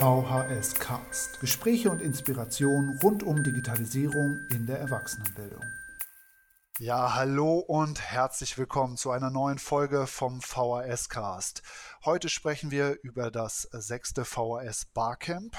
[0.00, 1.40] VHS Cast.
[1.40, 5.62] Gespräche und Inspiration rund um Digitalisierung in der Erwachsenenbildung.
[6.78, 11.62] Ja, hallo und herzlich willkommen zu einer neuen Folge vom VHS Cast.
[12.02, 15.54] Heute sprechen wir über das sechste VHS Barcamp.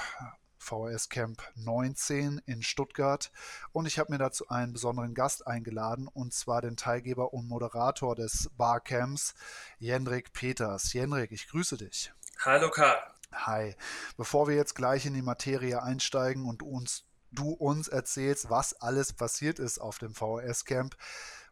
[0.58, 3.30] VHS Camp 19 in Stuttgart
[3.70, 8.16] und ich habe mir dazu einen besonderen Gast eingeladen und zwar den Teilgeber und Moderator
[8.16, 9.34] des Barcamps,
[9.78, 10.92] Jendrik Peters.
[10.92, 12.12] Jendrik, ich grüße dich.
[12.44, 13.11] Hallo Karl.
[13.34, 13.74] Hi.
[14.16, 19.12] Bevor wir jetzt gleich in die Materie einsteigen und uns, du uns erzählst, was alles
[19.12, 20.96] passiert ist auf dem VHS-Camp,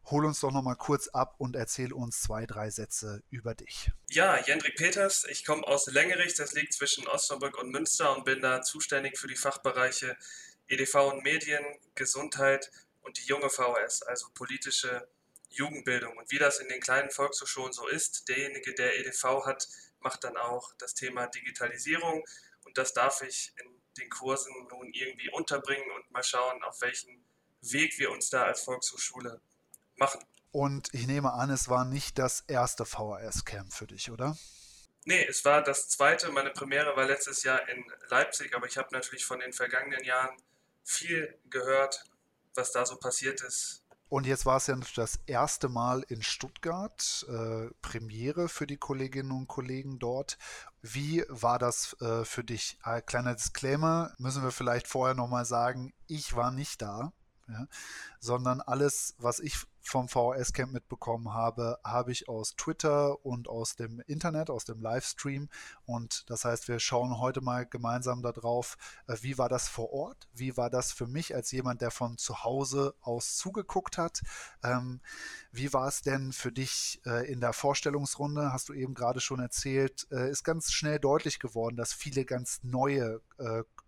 [0.06, 3.90] hol uns doch noch mal kurz ab und erzähl uns zwei, drei Sätze über dich.
[4.08, 8.40] Ja, Jendrik Peters, ich komme aus Längerich, das liegt zwischen Osnabrück und Münster und bin
[8.40, 10.16] da zuständig für die Fachbereiche
[10.68, 12.70] EDV und Medien, Gesundheit
[13.02, 15.08] und die junge VHS, also politische
[15.48, 16.16] Jugendbildung.
[16.16, 19.66] Und wie das in den kleinen Volkshochschulen so ist, derjenige, der EDV hat,
[20.00, 22.24] macht dann auch das Thema Digitalisierung
[22.64, 27.24] und das darf ich in den Kursen nun irgendwie unterbringen und mal schauen, auf welchen
[27.62, 29.40] Weg wir uns da als Volkshochschule
[29.96, 30.24] machen.
[30.52, 34.36] Und ich nehme an, es war nicht das erste VHS-Camp für dich, oder?
[35.04, 36.30] Nee, es war das zweite.
[36.30, 40.36] Meine Premiere war letztes Jahr in Leipzig, aber ich habe natürlich von den vergangenen Jahren
[40.84, 42.04] viel gehört,
[42.54, 43.79] was da so passiert ist.
[44.10, 49.30] Und jetzt war es ja das erste Mal in Stuttgart, äh, Premiere für die Kolleginnen
[49.30, 50.36] und Kollegen dort.
[50.82, 52.76] Wie war das äh, für dich?
[52.82, 57.12] Ein kleiner Disclaimer, müssen wir vielleicht vorher nochmal sagen, ich war nicht da,
[57.46, 57.68] ja,
[58.18, 64.00] sondern alles, was ich vom VHS-Camp mitbekommen habe, habe ich aus Twitter und aus dem
[64.06, 65.48] Internet, aus dem Livestream.
[65.84, 70.28] Und das heißt, wir schauen heute mal gemeinsam darauf, äh, wie war das vor Ort?
[70.32, 74.20] Wie war das für mich als jemand, der von zu Hause aus zugeguckt hat?
[74.62, 75.00] Ähm,
[75.52, 78.52] wie war es denn für dich äh, in der Vorstellungsrunde?
[78.52, 82.60] Hast du eben gerade schon erzählt, äh, ist ganz schnell deutlich geworden, dass viele ganz
[82.62, 83.20] neue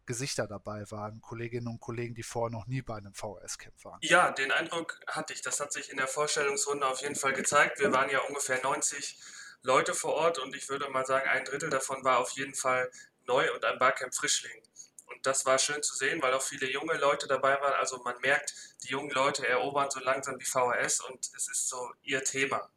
[0.06, 3.98] Gesichter dabei waren, Kolleginnen und Kollegen, die vorher noch nie bei einem VHS-Camp waren.
[4.02, 5.42] Ja, den Eindruck hatte ich.
[5.42, 7.78] Das hat sich in der Vorstellungsrunde auf jeden Fall gezeigt.
[7.78, 9.18] Wir waren ja ungefähr 90
[9.62, 12.90] Leute vor Ort und ich würde mal sagen, ein Drittel davon war auf jeden Fall
[13.26, 14.60] neu und ein Barcamp Frischling.
[15.06, 17.74] Und das war schön zu sehen, weil auch viele junge Leute dabei waren.
[17.74, 21.92] Also man merkt, die jungen Leute erobern so langsam die VHS und es ist so
[22.02, 22.70] ihr Thema,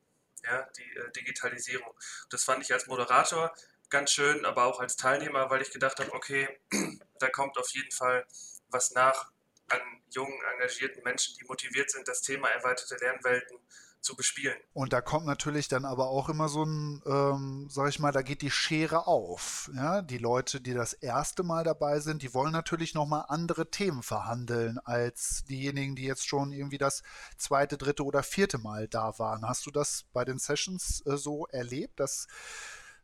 [0.44, 1.92] ja, die äh, Digitalisierung.
[2.30, 3.56] Das fand ich als Moderator
[3.90, 6.48] ganz schön, aber auch als Teilnehmer, weil ich gedacht habe, okay,
[7.20, 8.26] da kommt auf jeden Fall
[8.70, 9.32] was nach
[9.68, 9.80] an
[10.12, 13.58] jungen, engagierten Menschen, die motiviert sind, das Thema erweiterte Lernwelten
[14.06, 14.56] zu bespielen.
[14.74, 18.22] Und da kommt natürlich dann aber auch immer so ein, ähm, sag ich mal, da
[18.22, 19.72] geht die Schere auf.
[19.74, 20.04] Ja?
[20.04, 24.78] Die Leute, die das erste Mal dabei sind, die wollen natürlich nochmal andere Themen verhandeln
[24.78, 27.02] als diejenigen, die jetzt schon irgendwie das
[27.38, 29.48] zweite, dritte oder vierte Mal da waren.
[29.48, 32.28] Hast du das bei den Sessions äh, so erlebt, dass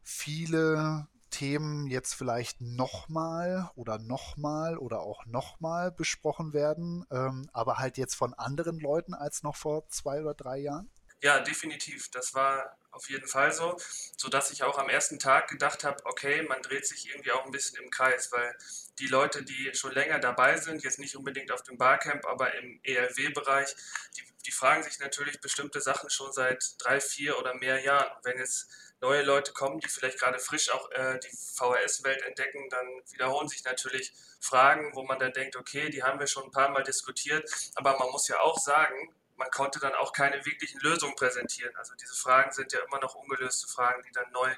[0.03, 7.97] viele Themen jetzt vielleicht nochmal oder nochmal oder auch nochmal besprochen werden, ähm, aber halt
[7.97, 10.89] jetzt von anderen Leuten als noch vor zwei oder drei Jahren?
[11.23, 12.09] Ja, definitiv.
[12.09, 13.77] Das war auf jeden Fall so,
[14.17, 17.51] sodass ich auch am ersten Tag gedacht habe, okay, man dreht sich irgendwie auch ein
[17.51, 18.55] bisschen im Kreis, weil
[18.99, 22.79] die Leute, die schon länger dabei sind, jetzt nicht unbedingt auf dem Barcamp, aber im
[22.83, 23.75] ELW-Bereich,
[24.17, 28.11] die, die fragen sich natürlich bestimmte Sachen schon seit drei, vier oder mehr Jahren.
[28.23, 28.67] wenn jetzt
[29.01, 33.63] neue Leute kommen, die vielleicht gerade frisch auch äh, die VHS-Welt entdecken, dann wiederholen sich
[33.63, 37.49] natürlich Fragen, wo man dann denkt, okay, die haben wir schon ein paar Mal diskutiert,
[37.75, 41.75] aber man muss ja auch sagen, man konnte dann auch keine wirklichen Lösungen präsentieren.
[41.75, 44.53] Also diese Fragen sind ja immer noch ungelöste Fragen, die dann neu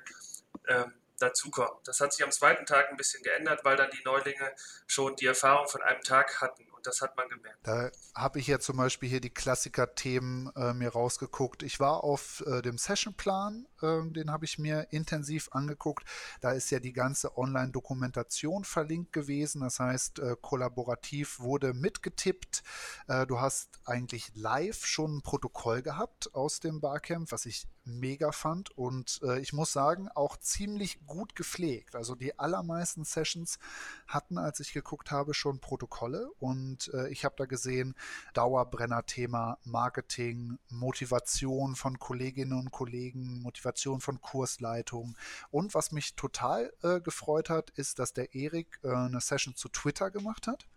[0.68, 1.80] ähm, dazukommen.
[1.86, 4.54] Das hat sich am zweiten Tag ein bisschen geändert, weil dann die Neulinge
[4.88, 7.60] schon die Erfahrung von einem Tag hatten das hat man gemerkt.
[7.64, 11.64] Da habe ich ja zum Beispiel hier die Klassiker-Themen äh, mir rausgeguckt.
[11.64, 16.06] Ich war auf äh, dem Sessionplan, äh, den habe ich mir intensiv angeguckt.
[16.42, 19.62] Da ist ja die ganze Online-Dokumentation verlinkt gewesen.
[19.62, 22.64] Das heißt, äh, kollaborativ wurde mitgetippt.
[23.08, 28.32] Äh, du hast eigentlich live schon ein Protokoll gehabt aus dem Barcamp, was ich mega
[28.32, 28.72] fand.
[28.72, 31.96] Und äh, ich muss sagen, auch ziemlich gut gepflegt.
[31.96, 33.60] Also die allermeisten Sessions
[34.08, 36.30] hatten, als ich geguckt habe, schon Protokolle.
[36.40, 37.96] Und äh, ich habe da gesehen,
[38.34, 45.16] Dauerbrenner-Thema Marketing, Motivation von Kolleginnen und Kollegen, Motivation von Kursleitungen
[45.52, 49.70] und was mich total äh, gefreut hat, ist, dass der Erik äh, eine Session zu
[49.70, 50.68] Twitter gemacht hat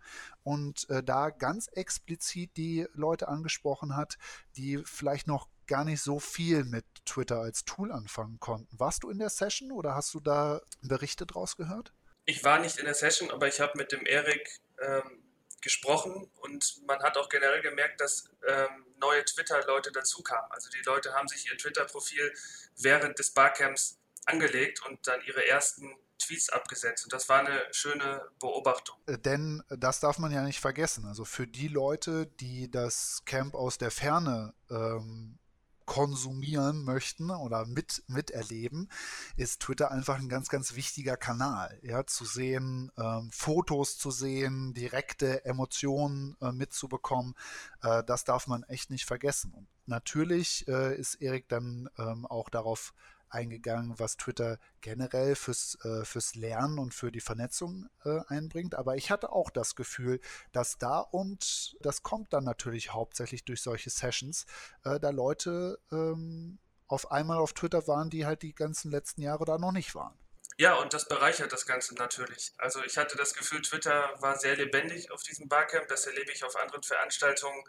[0.43, 4.17] und äh, da ganz explizit die Leute angesprochen hat,
[4.55, 8.79] die vielleicht noch gar nicht so viel mit Twitter als Tool anfangen konnten.
[8.79, 11.93] Warst du in der Session oder hast du da Berichte draus gehört?
[12.25, 15.23] Ich war nicht in der Session, aber ich habe mit dem Erik ähm,
[15.61, 20.51] gesprochen und man hat auch generell gemerkt, dass ähm, neue Twitter-Leute dazukamen.
[20.51, 22.33] Also die Leute haben sich ihr Twitter-Profil
[22.77, 27.05] während des Barcamps angelegt und dann ihre ersten Tweets abgesetzt.
[27.05, 28.97] Und das war eine schöne Beobachtung.
[29.07, 31.05] Äh, denn das darf man ja nicht vergessen.
[31.05, 35.39] Also für die Leute, die das Camp aus der Ferne ähm,
[35.87, 38.89] konsumieren möchten oder mit, miterleben,
[39.37, 41.79] ist Twitter einfach ein ganz, ganz wichtiger Kanal.
[41.81, 47.33] Ja, zu sehen, ähm, Fotos zu sehen, direkte Emotionen äh, mitzubekommen,
[47.81, 49.53] äh, das darf man echt nicht vergessen.
[49.53, 52.93] Und natürlich äh, ist Erik dann ähm, auch darauf
[53.29, 58.75] eingegangen, was Twitter generell fürs, äh, fürs Lernen und für die Vernetzung äh, einbringt.
[58.75, 60.19] Aber ich hatte auch das Gefühl,
[60.51, 64.45] dass da und das kommt dann natürlich hauptsächlich durch solche Sessions,
[64.83, 69.45] äh, da Leute ähm, auf einmal auf Twitter waren, die halt die ganzen letzten Jahre
[69.45, 70.17] da noch nicht waren.
[70.59, 72.51] Ja, und das bereichert das Ganze natürlich.
[72.57, 75.87] Also ich hatte das Gefühl, Twitter war sehr lebendig auf diesem Barcamp.
[75.87, 77.63] Das erlebe ich auf anderen Veranstaltungen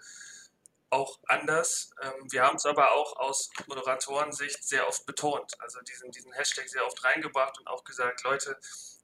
[0.90, 1.90] auch anders.
[2.02, 6.68] Ähm, wir haben es aber auch aus Moderatorensicht sehr oft betont, also diesen, diesen Hashtag
[6.68, 8.58] sehr oft reingebracht und auch gesagt, Leute,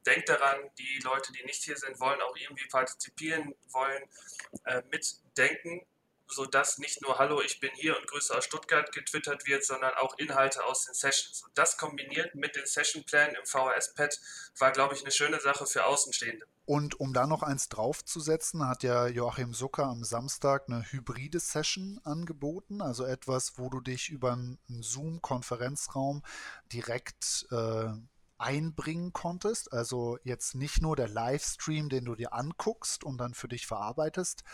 [0.06, 4.02] denkt daran, die Leute, die nicht hier sind, wollen auch irgendwie partizipieren, wollen
[4.64, 5.86] äh, mitdenken
[6.29, 10.17] sodass nicht nur Hallo, ich bin hier und Grüße aus Stuttgart getwittert wird, sondern auch
[10.19, 11.43] Inhalte aus den Sessions.
[11.44, 14.19] Und das kombiniert mit den Session-Plänen im VHS-Pad
[14.59, 16.47] war, glaube ich, eine schöne Sache für Außenstehende.
[16.67, 22.00] Und um da noch eins draufzusetzen, hat ja Joachim Zucker am Samstag eine hybride Session
[22.05, 26.23] angeboten, also etwas, wo du dich über einen Zoom-Konferenzraum
[26.73, 27.88] direkt äh,
[28.38, 29.72] einbringen konntest.
[29.72, 34.44] Also jetzt nicht nur der Livestream, den du dir anguckst und dann für dich verarbeitest,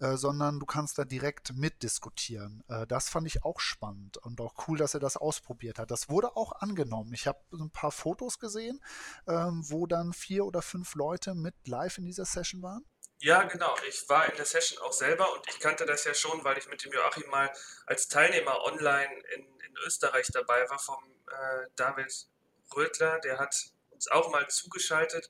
[0.00, 2.64] äh, sondern du kannst da direkt mitdiskutieren.
[2.68, 5.90] Äh, das fand ich auch spannend und auch cool, dass er das ausprobiert hat.
[5.90, 7.12] Das wurde auch angenommen.
[7.14, 8.80] Ich habe ein paar Fotos gesehen,
[9.26, 12.84] ähm, wo dann vier oder fünf Leute mit live in dieser Session waren.
[13.22, 13.76] Ja, genau.
[13.86, 16.68] Ich war in der Session auch selber und ich kannte das ja schon, weil ich
[16.68, 17.52] mit dem Joachim mal
[17.84, 22.29] als Teilnehmer online in, in Österreich dabei war, vom äh, David
[22.74, 23.54] Rötler, der hat
[23.90, 25.28] uns auch mal zugeschaltet.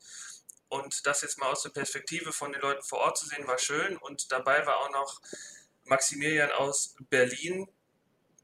[0.68, 3.58] Und das jetzt mal aus der Perspektive von den Leuten vor Ort zu sehen, war
[3.58, 3.96] schön.
[3.96, 5.20] Und dabei war auch noch
[5.84, 7.68] Maximilian aus Berlin.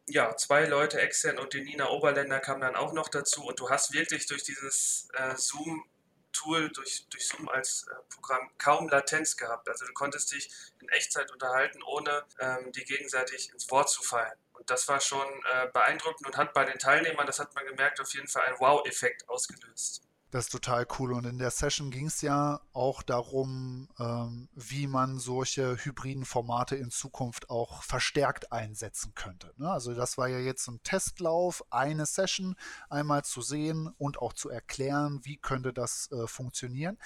[0.08, 3.44] Ja, zwei Leute extern und die Nina Oberländer kamen dann auch noch dazu.
[3.44, 8.88] Und du hast wirklich durch dieses äh, Zoom-Tool, durch, durch Zoom als äh, Programm kaum
[8.88, 9.69] Latenz gehabt.
[9.69, 10.50] Also du konntest dich
[10.81, 14.37] in Echtzeit unterhalten, ohne ähm, dir gegenseitig ins Wort zu fallen.
[14.56, 18.00] Und das war schon äh, beeindruckend und hat bei den Teilnehmern, das hat man gemerkt,
[18.00, 20.02] auf jeden Fall einen Wow-Effekt ausgelöst.
[20.36, 21.14] Das ist total cool.
[21.14, 26.76] Und in der Session ging es ja auch darum, ähm, wie man solche hybriden Formate
[26.76, 29.54] in Zukunft auch verstärkt einsetzen könnte.
[29.56, 29.70] Ne?
[29.70, 32.54] Also das war ja jetzt ein Testlauf, eine Session
[32.90, 36.98] einmal zu sehen und auch zu erklären, wie könnte das äh, funktionieren.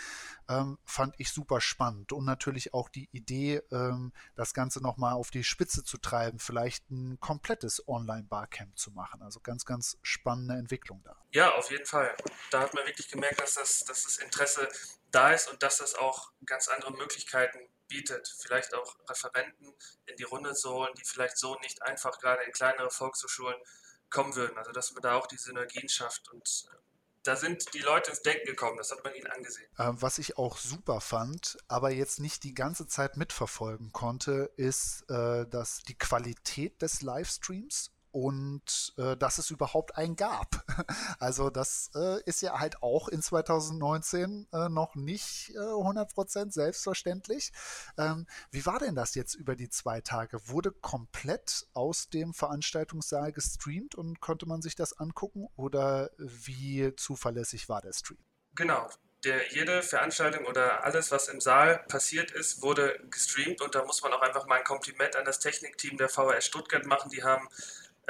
[0.49, 2.12] Ähm, fand ich super spannend.
[2.12, 6.91] Und natürlich auch die Idee, ähm, das Ganze nochmal auf die Spitze zu treiben, vielleicht
[6.91, 9.23] ein komplettes Online-Barcamp zu machen.
[9.23, 11.15] Also ganz, ganz spannende Entwicklung da.
[11.31, 12.12] Ja, auf jeden Fall.
[12.50, 14.69] Da hat man wirklich gemerkt, dass das, dass das Interesse
[15.11, 17.59] da ist und dass das auch ganz andere Möglichkeiten
[17.89, 18.35] bietet.
[18.41, 19.75] Vielleicht auch Referenten
[20.07, 23.61] in die Runde zu holen, die vielleicht so nicht einfach gerade in kleinere Volkshochschulen
[24.09, 24.57] kommen würden.
[24.59, 26.77] Also dass man da auch die Synergien schafft und äh,
[27.23, 29.69] da sind die Leute ins Denken gekommen, das hat man ihnen angesehen.
[29.77, 35.05] Äh, was ich auch super fand, aber jetzt nicht die ganze Zeit mitverfolgen konnte, ist,
[35.11, 40.65] äh, dass die Qualität des Livestreams und äh, dass es überhaupt einen gab.
[41.19, 47.52] Also das äh, ist ja halt auch in 2019 äh, noch nicht äh, 100% selbstverständlich.
[47.99, 50.49] Ähm, wie war denn das jetzt über die zwei Tage?
[50.49, 57.69] Wurde komplett aus dem Veranstaltungssaal gestreamt und konnte man sich das angucken oder wie zuverlässig
[57.69, 58.25] war der Stream?
[58.55, 58.88] Genau,
[59.25, 64.02] der, jede Veranstaltung oder alles, was im Saal passiert ist, wurde gestreamt und da muss
[64.02, 67.11] man auch einfach mal ein Kompliment an das Technikteam der VHS Stuttgart machen.
[67.11, 67.49] Die haben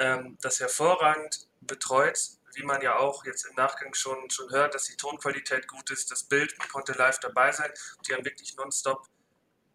[0.01, 2.19] ähm, das hervorragend betreut,
[2.55, 6.11] wie man ja auch jetzt im Nachgang schon, schon hört, dass die Tonqualität gut ist,
[6.11, 7.71] das Bild, man konnte live dabei sein.
[8.07, 9.07] Die haben wirklich nonstop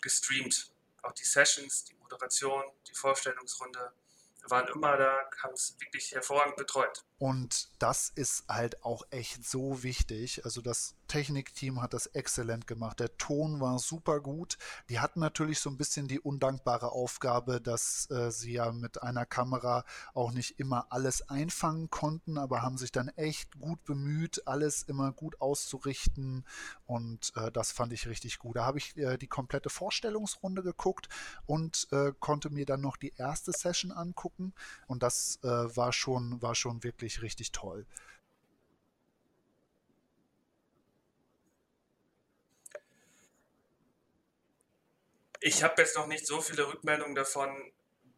[0.02, 0.72] gestreamt.
[1.04, 3.94] Auch die Sessions, die Moderation, die Vorstellungsrunde
[4.50, 7.04] waren immer da, haben es wirklich hervorragend betreut.
[7.18, 10.44] Und das ist halt auch echt so wichtig.
[10.46, 13.00] Also das Technikteam hat das exzellent gemacht.
[13.00, 14.58] Der Ton war super gut.
[14.90, 19.26] Die hatten natürlich so ein bisschen die undankbare Aufgabe, dass äh, sie ja mit einer
[19.26, 24.84] Kamera auch nicht immer alles einfangen konnten, aber haben sich dann echt gut bemüht, alles
[24.84, 26.44] immer gut auszurichten.
[26.86, 28.58] Und äh, das fand ich richtig gut.
[28.58, 31.08] Da habe ich äh, die komplette Vorstellungsrunde geguckt
[31.46, 34.54] und äh, konnte mir dann noch die erste Session angucken.
[34.88, 37.86] Und das äh, war schon, war schon wirklich wirklich richtig toll.
[45.48, 47.72] Ich habe jetzt noch nicht so viele Rückmeldungen davon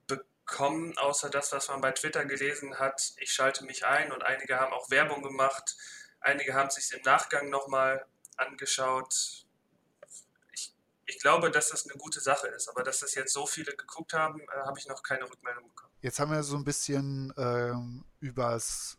[0.05, 3.11] bekommen, außer das, was man bei Twitter gelesen hat.
[3.17, 5.75] Ich schalte mich ein und einige haben auch Werbung gemacht.
[6.21, 8.05] Einige haben sich im Nachgang nochmal
[8.37, 9.45] angeschaut.
[10.53, 10.73] Ich,
[11.05, 14.13] ich glaube, dass das eine gute Sache ist, aber dass das jetzt so viele geguckt
[14.13, 15.91] haben, äh, habe ich noch keine Rückmeldung bekommen.
[15.99, 18.96] Jetzt haben wir so ein bisschen ähm, übers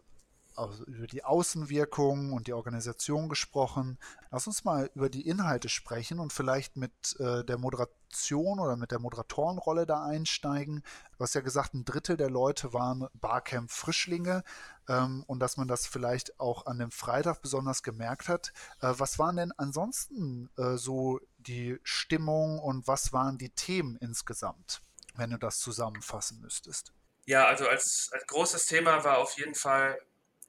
[0.87, 3.99] über die Außenwirkung und die Organisation gesprochen.
[4.31, 8.91] Lass uns mal über die Inhalte sprechen und vielleicht mit äh, der Moderation oder mit
[8.91, 10.83] der Moderatorenrolle da einsteigen.
[11.17, 14.43] Du hast ja gesagt, ein Drittel der Leute waren Barcamp-Frischlinge
[14.89, 18.53] ähm, und dass man das vielleicht auch an dem Freitag besonders gemerkt hat.
[18.81, 24.83] Äh, was waren denn ansonsten äh, so die Stimmung und was waren die Themen insgesamt,
[25.15, 26.93] wenn du das zusammenfassen müsstest?
[27.27, 29.99] Ja, also als, als großes Thema war auf jeden Fall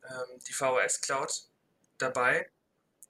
[0.04, 1.50] ähm, die VHS Cloud
[1.98, 2.52] dabei.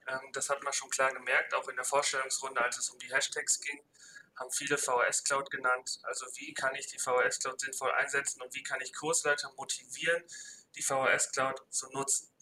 [0.06, 3.12] Ähm, das hat man schon klar gemerkt, auch in der Vorstellungsrunde, als es um die
[3.12, 3.82] Hashtags ging,
[4.36, 6.00] haben viele VHS Cloud genannt.
[6.02, 10.22] Also wie kann ich die VHS Cloud sinnvoll einsetzen und wie kann ich Kursleiter motivieren,
[10.74, 12.32] die VHS Cloud zu nutzen.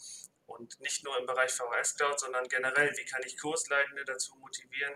[0.46, 4.94] Und nicht nur im Bereich VHS Cloud, sondern generell, wie kann ich Kursleitende dazu motivieren,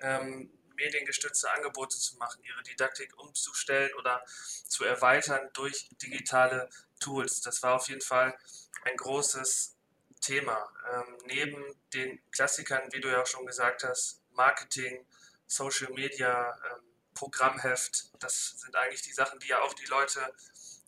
[0.00, 6.68] ähm, mediengestützte Angebote zu machen, ihre Didaktik umzustellen oder zu erweitern durch digitale
[7.00, 7.40] Tools.
[7.40, 8.36] Das war auf jeden Fall
[8.84, 9.76] ein großes
[10.20, 10.68] Thema.
[10.92, 11.62] Ähm, neben
[11.92, 15.06] den Klassikern, wie du ja auch schon gesagt hast, Marketing,
[15.46, 16.82] Social Media, ähm,
[17.14, 20.20] Programmheft, das sind eigentlich die Sachen, die ja auch die Leute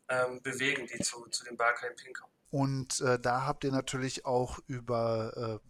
[0.09, 2.33] ähm, bewegen, die zu, zu dem Barcamp kommen.
[2.51, 5.69] Und äh, da habt ihr natürlich auch über äh,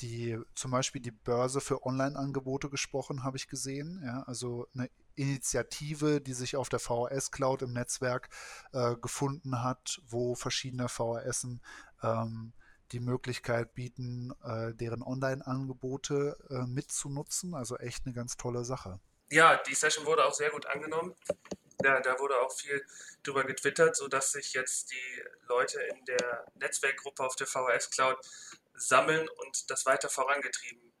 [0.00, 4.02] die zum Beispiel die Börse für Online-Angebote gesprochen, habe ich gesehen.
[4.04, 8.28] Ja, also eine Initiative, die sich auf der VHS Cloud im Netzwerk
[8.72, 11.62] äh, gefunden hat, wo verschiedene VHSen
[12.02, 12.52] ähm,
[12.92, 17.54] die Möglichkeit bieten, äh, deren Online-Angebote äh, mitzunutzen.
[17.54, 19.00] Also echt eine ganz tolle Sache.
[19.30, 21.14] Ja, die Session wurde auch sehr gut angenommen.
[21.82, 22.86] Ja, da wurde auch viel
[23.22, 28.16] drüber getwittert, sodass sich jetzt die Leute in der Netzwerkgruppe auf der VHS Cloud
[28.74, 30.92] sammeln und das weiter vorangetrieben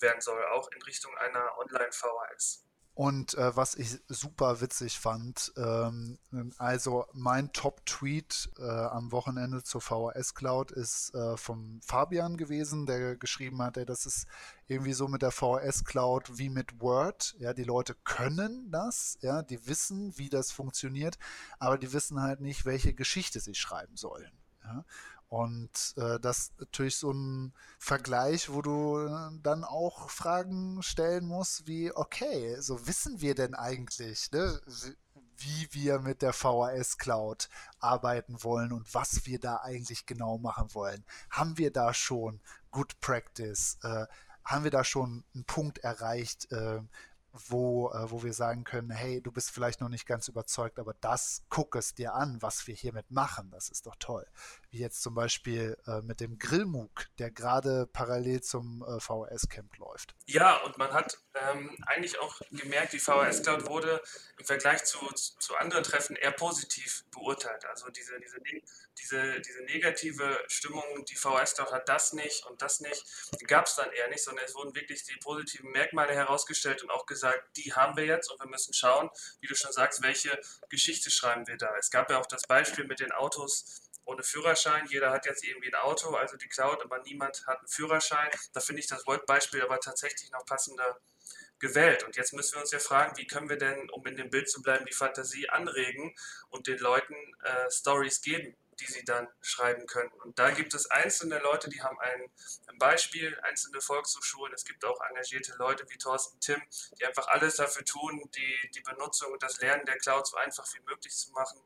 [0.00, 2.64] werden soll, auch in Richtung einer Online-VHS.
[2.94, 6.18] Und äh, was ich super witzig fand, ähm,
[6.58, 13.16] also mein Top-Tweet äh, am Wochenende zur VHS Cloud ist äh, vom Fabian gewesen, der
[13.16, 14.26] geschrieben hat, ey, das ist
[14.66, 17.34] irgendwie so mit der VHS Cloud wie mit Word.
[17.38, 21.18] Ja, die Leute können das, ja, die wissen, wie das funktioniert,
[21.58, 24.32] aber die wissen halt nicht, welche Geschichte sie schreiben sollen.
[24.64, 24.84] Ja?
[25.32, 31.24] Und äh, das ist natürlich so ein Vergleich, wo du äh, dann auch Fragen stellen
[31.24, 34.60] musst, wie, okay, so wissen wir denn eigentlich, ne,
[35.38, 37.48] wie wir mit der VHS Cloud
[37.78, 41.02] arbeiten wollen und was wir da eigentlich genau machen wollen.
[41.30, 43.78] Haben wir da schon Good Practice?
[43.84, 44.04] Äh,
[44.44, 46.82] haben wir da schon einen Punkt erreicht, äh,
[47.32, 50.94] wo, äh, wo wir sagen können, hey, du bist vielleicht noch nicht ganz überzeugt, aber
[51.00, 53.50] das guck es dir an, was wir hiermit machen.
[53.50, 54.26] Das ist doch toll.
[54.70, 60.14] Wie jetzt zum Beispiel äh, mit dem Grillmug, der gerade parallel zum äh, VHS-Camp läuft.
[60.26, 64.02] Ja, und man hat ähm, eigentlich auch gemerkt, die VHS Cloud wurde
[64.38, 67.64] im Vergleich zu, zu anderen Treffen eher positiv beurteilt.
[67.64, 68.38] Also diese, diese,
[68.98, 73.04] diese, diese negative Stimmung, die VHS Cloud hat das nicht und das nicht,
[73.46, 77.06] gab es dann eher nicht, sondern es wurden wirklich die positiven Merkmale herausgestellt und auch
[77.06, 79.08] gesagt, gesagt, die haben wir jetzt und wir müssen schauen,
[79.40, 80.38] wie du schon sagst, welche
[80.68, 81.76] Geschichte schreiben wir da.
[81.78, 84.86] Es gab ja auch das Beispiel mit den Autos ohne Führerschein.
[84.88, 88.28] Jeder hat jetzt irgendwie ein Auto, also die Cloud, aber niemand hat einen Führerschein.
[88.52, 90.98] Da finde ich das Volt-Beispiel aber tatsächlich noch passender
[91.60, 92.02] gewählt.
[92.02, 94.50] Und jetzt müssen wir uns ja fragen, wie können wir denn, um in dem Bild
[94.50, 96.12] zu bleiben, die Fantasie anregen
[96.50, 97.14] und den Leuten
[97.44, 100.10] äh, Stories geben, die sie dann schreiben können.
[100.24, 102.30] Und da gibt es einzelne Leute, die haben ein,
[102.68, 104.52] ein Beispiel, einzelne Volkshochschulen.
[104.54, 106.60] Es gibt auch engagierte Leute wie Thorsten Tim,
[106.98, 110.66] die einfach alles dafür tun, die, die Benutzung und das Lernen der Cloud so einfach
[110.74, 111.60] wie möglich zu machen.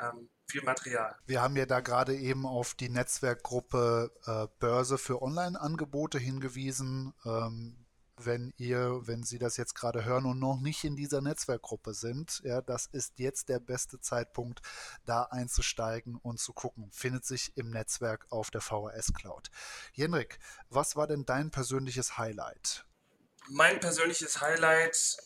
[0.00, 1.16] Ähm, viel Material.
[1.26, 7.14] Wir haben ja da gerade eben auf die Netzwerkgruppe äh, Börse für Online-Angebote hingewiesen.
[7.24, 7.83] Ähm,
[8.16, 12.40] wenn ihr, wenn Sie das jetzt gerade hören und noch nicht in dieser Netzwerkgruppe sind,
[12.44, 14.62] ja, das ist jetzt der beste Zeitpunkt,
[15.04, 16.90] da einzusteigen und zu gucken.
[16.92, 19.50] Findet sich im Netzwerk auf der VHS Cloud.
[19.92, 20.38] Jenrik,
[20.70, 22.86] was war denn dein persönliches Highlight?
[23.48, 25.18] Mein persönliches Highlight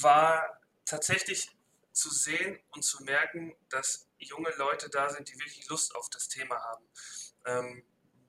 [0.00, 1.56] war tatsächlich
[1.92, 6.28] zu sehen und zu merken, dass junge Leute da sind, die wirklich Lust auf das
[6.28, 6.84] Thema haben.
[7.46, 7.84] Ähm,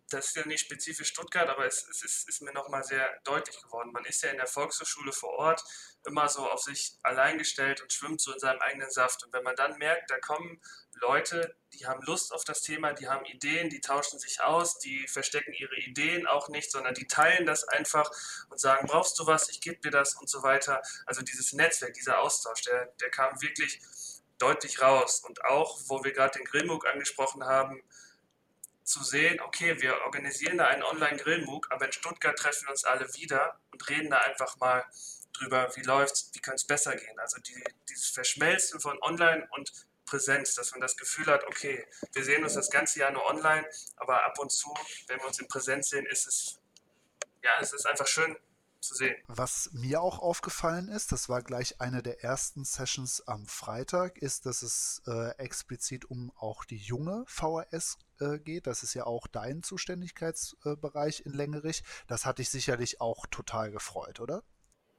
[0.10, 3.62] das ist ja nicht spezifisch Stuttgart, aber es, es ist, ist, mir nochmal sehr deutlich
[3.62, 3.92] geworden.
[3.92, 5.64] Man ist ja in der Volkshochschule vor Ort
[6.06, 9.24] immer so auf sich allein gestellt und schwimmt so in seinem eigenen Saft.
[9.24, 10.62] Und wenn man dann merkt, da kommen
[10.94, 15.08] Leute, die haben Lust auf das Thema, die haben Ideen, die tauschen sich aus, die
[15.08, 18.10] verstecken ihre Ideen auch nicht, sondern die teilen das einfach
[18.50, 20.82] und sagen, brauchst du was, ich gebe dir das und so weiter.
[21.06, 23.82] Also dieses Netzwerk, dieser Austausch, der, der kam wirklich
[24.40, 25.22] deutlich raus.
[25.26, 27.84] Und auch, wo wir gerade den Grillmug angesprochen haben,
[28.90, 33.06] zu sehen, okay, wir organisieren da einen Online-Grillmug, aber in Stuttgart treffen wir uns alle
[33.14, 34.84] wieder und reden da einfach mal
[35.34, 37.20] drüber, wie läuft's, wie könnte es besser gehen.
[37.20, 39.72] Also die, dieses Verschmelzen von Online und
[40.06, 43.64] Präsenz, dass man das Gefühl hat, okay, wir sehen uns das ganze Jahr nur online,
[43.98, 44.74] aber ab und zu,
[45.08, 46.60] wenn wir uns in Präsenz sehen, ist es,
[47.44, 48.36] ja, es ist einfach schön,
[48.82, 49.16] zu sehen.
[49.28, 54.46] Was mir auch aufgefallen ist, das war gleich eine der ersten Sessions am Freitag, ist,
[54.46, 58.68] dass es äh, explizit um auch die junge VHS äh, geht.
[58.68, 61.84] Das ist ja auch dein Zuständigkeitsbereich in Längerich.
[62.08, 64.44] Das hat dich sicherlich auch total gefreut, oder?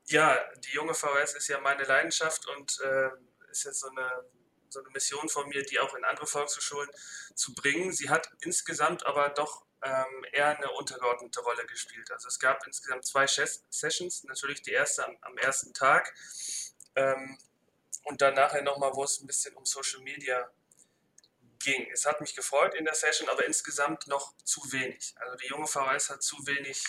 [0.07, 3.11] Ja, die junge VHS ist ja meine Leidenschaft und äh,
[3.51, 4.25] ist jetzt so eine
[4.73, 6.89] so eine Mission von mir, die auch in andere Volkshochschulen
[7.35, 7.93] zu bringen.
[7.93, 12.11] Sie hat insgesamt aber doch ähm, eher eine untergeordnete Rolle gespielt.
[12.11, 16.15] Also es gab insgesamt zwei Sessions, natürlich die erste am, am ersten Tag
[16.95, 17.39] ähm,
[18.05, 20.51] und dann nachher nochmal, wo es ein bisschen um Social Media
[21.61, 21.87] ging.
[21.93, 25.15] Es hat mich gefreut in der Session, aber insgesamt noch zu wenig.
[25.21, 26.83] Also die junge VHS hat zu wenig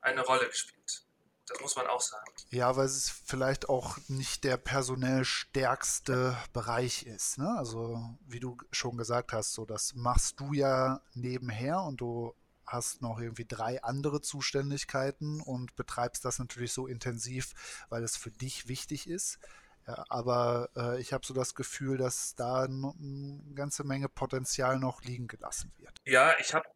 [0.00, 1.04] eine Rolle gespielt.
[1.46, 2.32] Das muss man auch sagen.
[2.50, 7.38] Ja, weil es vielleicht auch nicht der personell stärkste Bereich ist.
[7.38, 7.54] Ne?
[7.58, 13.02] Also, wie du schon gesagt hast, so das machst du ja nebenher und du hast
[13.02, 17.52] noch irgendwie drei andere Zuständigkeiten und betreibst das natürlich so intensiv,
[17.90, 19.38] weil es für dich wichtig ist.
[19.86, 25.02] Ja, aber äh, ich habe so das Gefühl, dass da eine ganze Menge Potenzial noch
[25.02, 25.92] liegen gelassen wird.
[26.04, 26.68] Ja, ich habe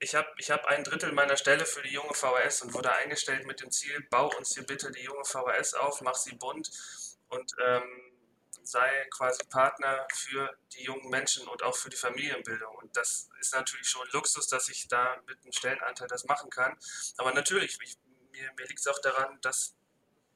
[0.00, 3.46] ich habe ich hab ein Drittel meiner Stelle für die junge VHS und wurde eingestellt
[3.46, 6.70] mit dem Ziel, bau uns hier bitte die junge VHS auf, mach sie bunt
[7.28, 8.12] und ähm,
[8.64, 12.74] sei quasi Partner für die jungen Menschen und auch für die Familienbildung.
[12.76, 16.76] Und das ist natürlich schon Luxus, dass ich da mit einem Stellenanteil das machen kann.
[17.16, 17.96] Aber natürlich, ich,
[18.32, 19.76] mir, mir liegt es auch daran, dass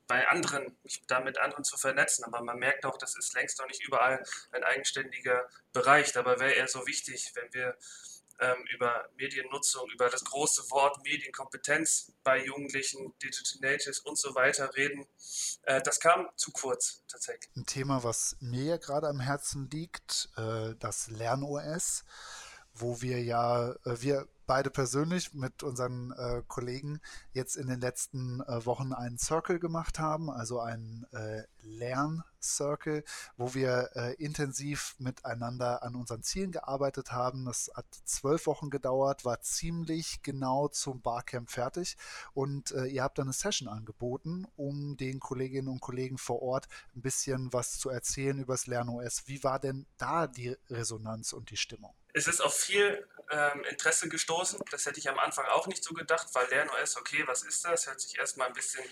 [0.07, 2.25] bei anderen, mich da mit anderen zu vernetzen.
[2.25, 4.23] Aber man merkt auch, das ist längst noch nicht überall
[4.53, 6.13] ein eigenständiger Bereich.
[6.13, 7.77] Dabei wäre er so wichtig, wenn wir
[8.39, 14.75] ähm, über Mediennutzung, über das große Wort Medienkompetenz bei Jugendlichen, Digital Natives und so weiter
[14.77, 15.07] reden.
[15.62, 17.51] Äh, das kam zu kurz tatsächlich.
[17.57, 22.05] Ein Thema, was mir gerade am Herzen liegt, äh, das LernOS,
[22.75, 27.00] wo wir ja, äh, wir beide persönlich mit unseren äh, Kollegen
[27.32, 33.04] jetzt in den letzten äh, Wochen einen Circle gemacht haben, also einen äh, Lern-Circle,
[33.37, 37.44] wo wir äh, intensiv miteinander an unseren Zielen gearbeitet haben.
[37.44, 41.96] Das hat zwölf Wochen gedauert, war ziemlich genau zum Barcamp fertig
[42.32, 46.68] und äh, ihr habt dann eine Session angeboten, um den Kolleginnen und Kollegen vor Ort
[46.94, 49.24] ein bisschen was zu erzählen über das LernOS.
[49.26, 51.94] Wie war denn da die Resonanz und die Stimmung?
[52.16, 54.59] Es ist auf viel ähm, Interesse gestoßen.
[54.70, 57.87] Das hätte ich am Anfang auch nicht so gedacht, weil LernOS, okay, was ist das?
[57.87, 58.83] Hört sich erstmal ein bisschen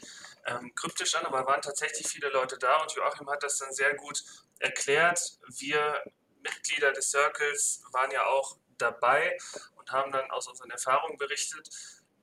[0.44, 3.94] ähm, kryptisch an, aber waren tatsächlich viele Leute da und Joachim hat das dann sehr
[3.94, 4.22] gut
[4.58, 5.38] erklärt.
[5.56, 6.04] Wir
[6.42, 9.38] Mitglieder des Circles waren ja auch dabei
[9.76, 11.70] und haben dann aus unseren Erfahrungen berichtet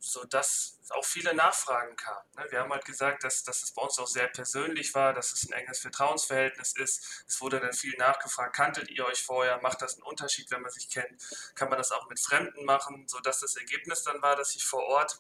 [0.02, 2.28] sodass auch viele Nachfragen kamen.
[2.36, 2.46] Ne?
[2.50, 5.48] Wir haben halt gesagt, dass, dass es bei uns auch sehr persönlich war, dass es
[5.48, 7.24] ein enges Vertrauensverhältnis ist.
[7.28, 10.72] Es wurde dann viel nachgefragt, kanntet ihr euch vorher, macht das einen Unterschied, wenn man
[10.72, 11.24] sich kennt?
[11.56, 14.84] Kann man das auch mit Fremden machen, sodass das Ergebnis dann war, dass sich vor
[14.84, 15.20] Ort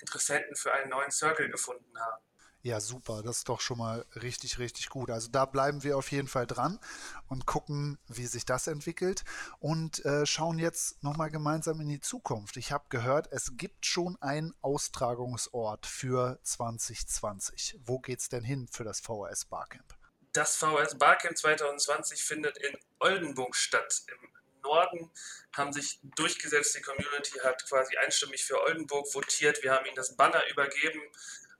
[0.00, 2.22] Interessenten für einen neuen Circle gefunden haben.
[2.64, 3.22] Ja, super.
[3.24, 5.10] Das ist doch schon mal richtig, richtig gut.
[5.10, 6.78] Also da bleiben wir auf jeden Fall dran
[7.26, 9.24] und gucken, wie sich das entwickelt
[9.58, 12.56] und äh, schauen jetzt nochmal gemeinsam in die Zukunft.
[12.56, 17.80] Ich habe gehört, es gibt schon einen Austragungsort für 2020.
[17.84, 19.96] Wo geht es denn hin für das VHS Barcamp?
[20.32, 25.10] Das VHS Barcamp 2020 findet in Oldenburg statt, im Norden
[25.56, 26.76] haben sich durchgesetzt.
[26.76, 29.62] Die Community hat quasi einstimmig für Oldenburg votiert.
[29.62, 31.02] Wir haben ihnen das Banner übergeben.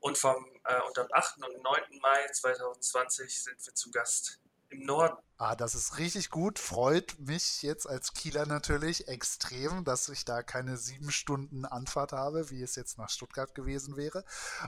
[0.03, 1.37] Und, vom, äh, und am 8.
[1.47, 1.81] und 9.
[2.01, 5.17] Mai 2020 sind wir zu Gast im Norden.
[5.37, 6.59] Ah, das ist richtig gut.
[6.59, 12.51] Freut mich jetzt als Kieler natürlich extrem, dass ich da keine sieben Stunden Anfahrt habe,
[12.51, 14.25] wie es jetzt nach Stuttgart gewesen wäre.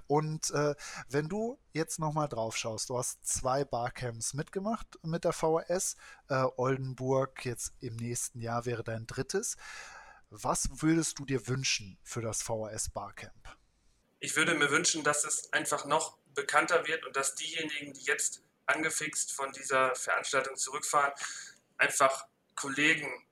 [0.06, 0.76] Und äh,
[1.08, 5.96] wenn du jetzt nochmal drauf schaust, du hast zwei Barcamps mitgemacht mit der VHS.
[6.28, 9.56] Äh, Oldenburg jetzt im nächsten Jahr wäre dein drittes.
[10.30, 13.56] Was würdest du dir wünschen für das VHS Barcamp?
[14.24, 18.42] Ich würde mir wünschen, dass es einfach noch bekannter wird und dass diejenigen, die jetzt
[18.64, 21.12] angefixt von dieser Veranstaltung zurückfahren,
[21.76, 23.26] einfach Kollegen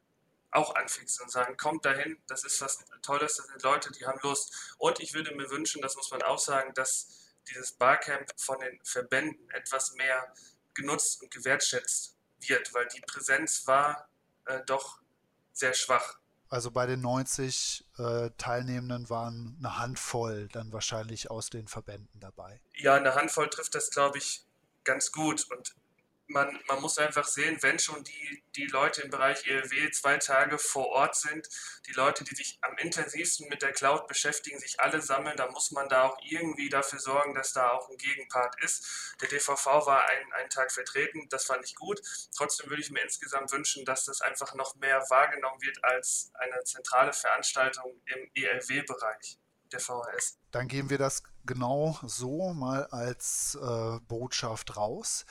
[0.51, 4.21] auch anfixen und sagen, kommt dahin, das ist was Tolles, das sind Leute, die haben
[4.23, 4.75] Lust.
[4.77, 7.09] Und ich würde mir wünschen, das muss man auch sagen, dass
[7.49, 10.35] dieses Barcamp von den Verbänden etwas mehr
[10.75, 14.11] genutzt und gewertschätzt wird, weil die Präsenz war
[14.45, 15.01] äh, doch
[15.55, 16.19] sehr schwach.
[16.53, 22.61] Also bei den 90 äh, Teilnehmenden waren eine Handvoll dann wahrscheinlich aus den Verbänden dabei.
[22.75, 24.45] Ja, eine Handvoll trifft das, glaube ich,
[24.85, 25.51] ganz gut.
[25.51, 25.75] Und
[26.33, 30.59] man, man muss einfach sehen, wenn schon die, die Leute im Bereich ELW zwei Tage
[30.59, 31.49] vor Ort sind,
[31.87, 35.71] die Leute, die sich am intensivsten mit der Cloud beschäftigen, sich alle sammeln, dann muss
[35.71, 39.17] man da auch irgendwie dafür sorgen, dass da auch ein Gegenpart ist.
[39.21, 42.01] Der DVV war ein, einen Tag vertreten, das fand ich gut.
[42.37, 46.63] Trotzdem würde ich mir insgesamt wünschen, dass das einfach noch mehr wahrgenommen wird als eine
[46.65, 49.39] zentrale Veranstaltung im ELW-Bereich
[49.73, 50.39] der VHS.
[50.51, 55.25] Dann geben wir das genau so mal als äh, Botschaft raus.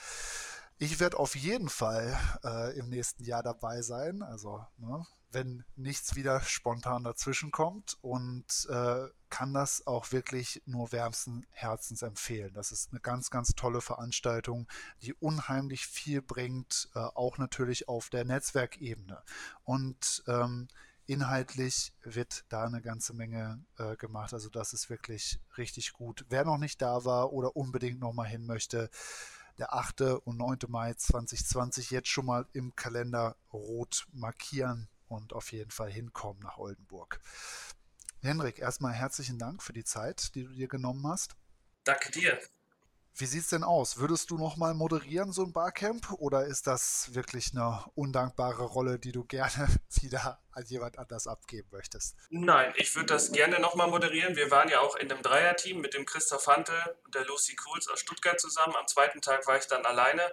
[0.82, 4.20] Ich werde auf jeden Fall äh, im nächsten Jahr dabei sein.
[4.20, 10.90] Also, ne, wenn nichts wieder spontan dazwischen kommt und äh, kann das auch wirklich nur
[10.90, 12.52] wärmsten Herzens empfehlen.
[12.54, 14.66] Das ist eine ganz, ganz tolle Veranstaltung,
[15.02, 19.22] die unheimlich viel bringt, äh, auch natürlich auf der Netzwerkebene.
[19.62, 20.66] Und ähm,
[21.06, 24.34] inhaltlich wird da eine ganze Menge äh, gemacht.
[24.34, 26.26] Also das ist wirklich richtig gut.
[26.28, 28.90] Wer noch nicht da war oder unbedingt noch mal hin möchte,
[29.58, 30.00] der 8.
[30.24, 30.58] und 9.
[30.68, 36.58] Mai 2020 jetzt schon mal im Kalender rot markieren und auf jeden Fall hinkommen nach
[36.58, 37.20] Oldenburg.
[38.20, 41.36] Henrik, erstmal herzlichen Dank für die Zeit, die du dir genommen hast.
[41.84, 42.38] Danke dir.
[43.14, 43.98] Wie sieht es denn aus?
[43.98, 46.10] Würdest du nochmal moderieren, so ein Barcamp?
[46.12, 49.68] Oder ist das wirklich eine undankbare Rolle, die du gerne
[50.00, 52.16] wieder an jemand anders abgeben möchtest?
[52.30, 54.34] Nein, ich würde das gerne nochmal moderieren.
[54.36, 57.86] Wir waren ja auch in einem Dreierteam mit dem Christoph Hantel und der Lucy Cools
[57.88, 58.74] aus Stuttgart zusammen.
[58.76, 60.32] Am zweiten Tag war ich dann alleine.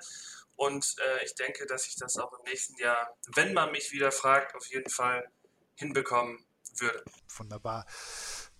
[0.56, 4.12] Und äh, ich denke, dass ich das auch im nächsten Jahr, wenn man mich wieder
[4.12, 5.30] fragt, auf jeden Fall
[5.76, 6.46] hinbekommen
[6.78, 7.04] würde.
[7.38, 7.86] Wunderbar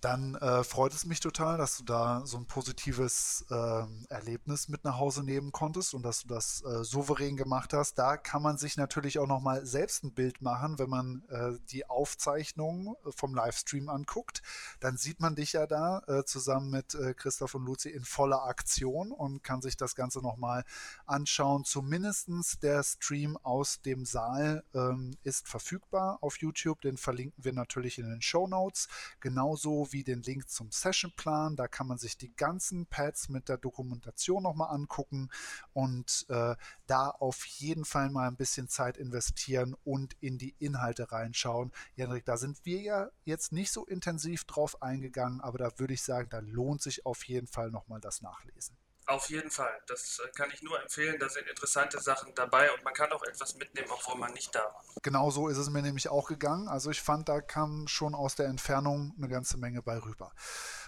[0.00, 4.84] dann äh, freut es mich total, dass du da so ein positives äh, Erlebnis mit
[4.84, 7.98] nach Hause nehmen konntest und dass du das äh, souverän gemacht hast.
[7.98, 11.58] Da kann man sich natürlich auch noch mal selbst ein Bild machen, wenn man äh,
[11.70, 14.42] die Aufzeichnung vom Livestream anguckt.
[14.80, 18.44] Dann sieht man dich ja da äh, zusammen mit äh, Christoph und Luzi in voller
[18.44, 20.64] Aktion und kann sich das Ganze noch mal
[21.04, 21.64] anschauen.
[21.64, 26.80] Zumindestens der Stream aus dem Saal ähm, ist verfügbar auf YouTube.
[26.80, 28.88] Den verlinken wir natürlich in den Show Notes.
[29.20, 31.56] Genauso wie den Link zum Sessionplan.
[31.56, 35.30] Da kann man sich die ganzen Pads mit der Dokumentation nochmal angucken
[35.72, 41.10] und äh, da auf jeden Fall mal ein bisschen Zeit investieren und in die Inhalte
[41.12, 41.72] reinschauen.
[41.94, 46.02] Janrik, da sind wir ja jetzt nicht so intensiv drauf eingegangen, aber da würde ich
[46.02, 48.79] sagen, da lohnt sich auf jeden Fall nochmal das Nachlesen.
[49.10, 49.76] Auf jeden Fall.
[49.88, 51.18] Das äh, kann ich nur empfehlen.
[51.18, 54.60] Da sind interessante Sachen dabei und man kann auch etwas mitnehmen, obwohl man nicht da
[54.60, 54.84] war.
[55.02, 56.68] Genau so ist es mir nämlich auch gegangen.
[56.68, 60.32] Also ich fand, da kam schon aus der Entfernung eine ganze Menge bei rüber.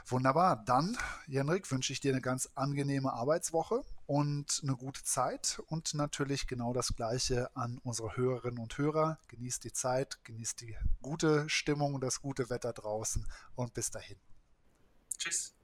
[0.06, 0.62] Wunderbar.
[0.64, 6.46] Dann, Jenrik, wünsche ich dir eine ganz angenehme Arbeitswoche und eine gute Zeit und natürlich
[6.46, 9.18] genau das Gleiche an unsere Hörerinnen und Hörer.
[9.26, 14.20] Genießt die Zeit, genießt die gute Stimmung und das gute Wetter draußen und bis dahin.
[15.18, 15.56] Tschüss.